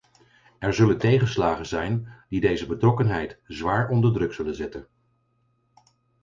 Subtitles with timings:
[0.59, 4.87] Er zullen tegenslagen zijn die deze betrokkenheid zwaar onder druk zullen zetten.